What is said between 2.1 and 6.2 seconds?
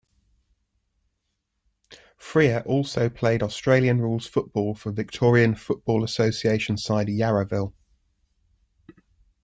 Freer also played Australian rules football for Victorian Football